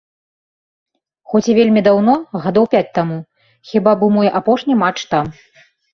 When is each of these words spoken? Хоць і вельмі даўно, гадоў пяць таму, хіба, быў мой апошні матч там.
Хоць 1.33 1.41
і 1.51 1.55
вельмі 1.59 1.83
даўно, 1.87 2.15
гадоў 2.45 2.65
пяць 2.73 2.91
таму, 2.97 3.19
хіба, 3.73 3.91
быў 4.01 4.09
мой 4.17 4.27
апошні 4.41 4.73
матч 4.83 4.99
там. 5.13 5.25